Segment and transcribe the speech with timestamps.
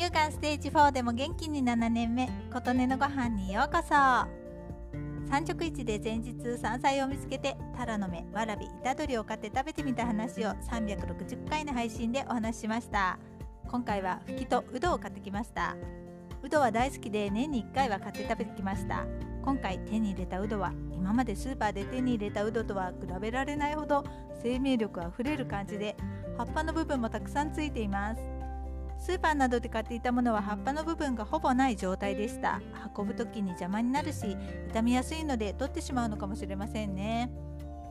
[0.00, 3.90] 乳がんステージ4でも元気に7年目琴音のご飯にようこそ。
[3.92, 13.18] 産直市で前日山菜を見つけてタラの芽わらび板鶏を買って食べてみた話を360回の配信でお話ししました。
[13.68, 15.76] 今回はふきとうどを買ってきました。
[16.42, 19.04] うどは大好きで年に1回は買って食べてきました。
[19.44, 24.02] 今回手に入れたうどは今までスーパーで手に入れたうどとは比べられないほど
[24.42, 25.94] 生命力あふれる感じで
[26.38, 28.39] 葉っぱの部分もたくさんついています。
[29.00, 32.60] スーパーなどで買っていたものは葉っぱの部分がほぼない状態でした。
[32.96, 34.36] 運ぶ時に邪魔になるし
[34.68, 37.30] 傷みやすいので取ってしまうのかもしれませんね。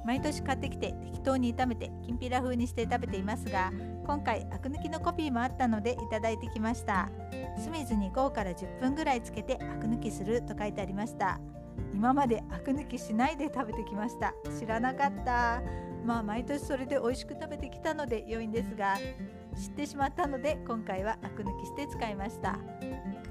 [0.05, 3.73] 毎年買ってきて適当に炒めてきんぴら風にして食べていますが
[4.05, 7.09] 今回アク抜きのコピーもあったのでいただいてきました。
[7.57, 11.39] 酢水に5から10分ぐらいつけてアク抜きすると書いてありました。
[11.93, 14.33] 今までアク抜きしないで食べてきました。
[14.59, 15.61] 知らなかった。
[16.05, 18.95] まあ毎年それで美味しく食べてきたので良いんですが
[19.55, 22.57] 知ってしまったので今回はアク抜きして使いました。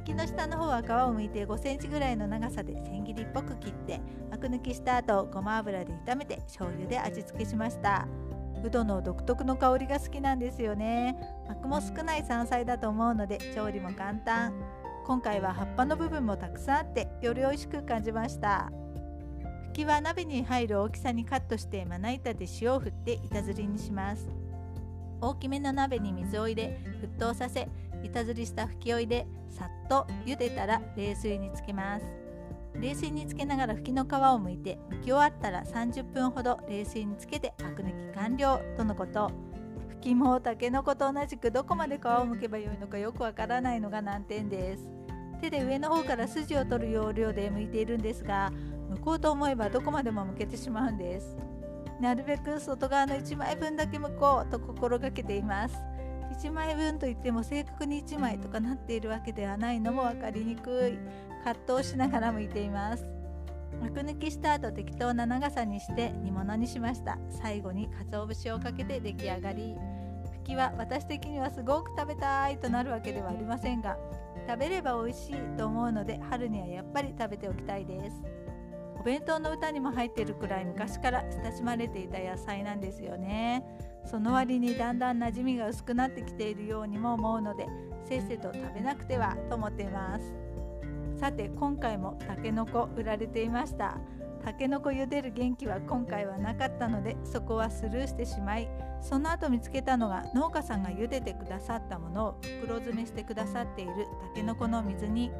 [0.04, 8.06] 茎の下の方は皮をむいて5センチぐらいの長さで千切りっぽく切ってアク抜きした後ごま油で炒めて醤油で味付けしました。
[8.64, 11.16] うどの独特の香りが好きなんですよね。
[11.48, 14.52] アクも少ない山菜だと思うので調理も簡単。
[15.08, 18.70] 今回は葉っぱの部分もたくさんあってより美味しく感じました。
[19.68, 24.28] ふきは鍋に入る大きさにカットしてまな板で塩を振って板ずりにします。
[25.22, 27.70] 大きめの鍋に水を入れ沸騰させ
[28.04, 32.04] 板ずりしたふきを入れさっと茹でたら冷水につけます。
[32.74, 39.47] 冷水につけながらふきの皮を剥いて剥き終わったら30分ほど冷水につけてアク抜き完了とのこと。
[39.98, 44.88] ふきもたけのこと同じくどこまで皮を剥けばよいのかよくわからないのが難点です。
[45.40, 48.52] 手で上の方から筋を取る要領で剥いているんですが
[48.90, 51.36] 剥こうと思えばどこまでも剥けてしまうんです。
[52.00, 55.74] なるべく外側の1枚分だけ剥こうと心がけています
[56.40, 60.98] 1枚分といっても正確に1枚とかなっているわけではないのも分かりにくい。
[61.44, 63.04] 葛藤しながら剥いています。
[63.82, 67.18] アク抜きした後適当な長さにして煮物にしました。
[67.30, 69.76] 最後に鰹節をかけて出来上がり。
[70.48, 73.98] きは私的にはすごく食べたいとなるわけではありませんが
[74.48, 78.22] 食べれば美味しいと思うので春にはやっぱり食べておきたいです。
[78.98, 83.62] お弁当の歌にも入っているくらい昔から親しまれていた野菜なんですよね。
[84.04, 87.66] その割にだんだん馴染みが薄くなってきているようにも思うので
[88.04, 90.34] せっせと食べなくてはと思っています。
[91.20, 93.98] さて今回もたけのこ売られていました。
[94.48, 98.66] たけのこ茹でる元気は今回はなかったのでそこはスルーしてしまい
[99.02, 103.92] その後見つけたのが農家さんが茹でてくださったものを袋詰めしてくださっている
[104.22, 105.30] たけのこの水煮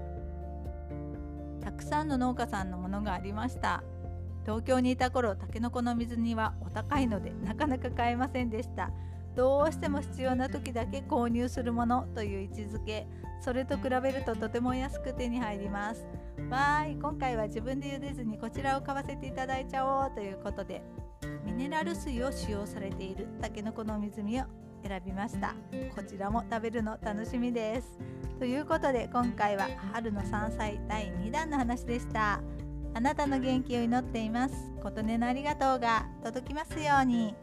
[1.62, 3.82] たくさんの農家さんのものがありました。
[4.44, 8.90] 東京にいた頃たけのこの水煮はお高いのでなかなか買えませんでした。
[9.37, 13.06] どうしても必要な時だけ購入するものという位置づけ
[13.41, 16.06] それと比べるととても安く手に入ります。
[16.50, 20.83] わーい今回は自分で茹でずにこちらを買わせていただいちゃおうということで
[21.44, 24.44] ミネラル水を使用されているたけのこの水煮を
[24.87, 25.55] 選びました。
[25.94, 27.99] こちらも食べるの楽しみです。
[28.38, 32.41] ということで今回は春の山菜第2弾の話でした。
[32.94, 34.55] あなたの元気を祈っています。
[34.83, 37.34] 琴音のありがとうが届きますように。